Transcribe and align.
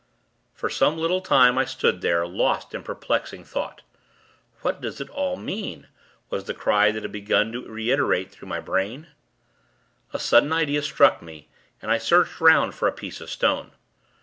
For 0.55 0.67
some 0.67 0.97
little 0.97 1.21
time, 1.21 1.59
I 1.59 1.65
stood 1.65 2.01
there, 2.01 2.25
lost 2.25 2.73
in 2.73 2.81
perplexing 2.81 3.43
thought. 3.43 3.83
'What 4.61 4.81
does 4.81 4.99
it 4.99 5.11
all 5.11 5.35
mean?' 5.37 5.85
was 6.31 6.45
the 6.45 6.55
cry 6.55 6.89
that 6.89 7.03
had 7.03 7.11
begun 7.11 7.51
to 7.51 7.61
reiterate 7.69 8.31
through 8.31 8.47
my 8.47 8.61
brain. 8.61 9.09
A 10.11 10.17
sudden 10.17 10.51
idea 10.51 10.81
struck 10.81 11.21
me, 11.21 11.49
and 11.83 11.91
I 11.91 11.99
searched 11.99 12.41
'round 12.41 12.73
for 12.73 12.87
a 12.87 12.91
piece 12.93 13.21
of 13.21 13.29
stone. 13.29 13.73